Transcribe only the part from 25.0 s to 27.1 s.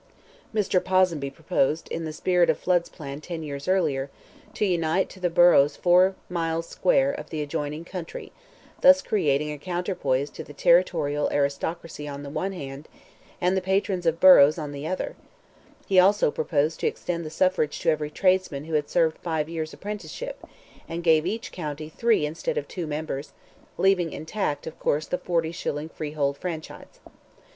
the forty shilling freehold franchise.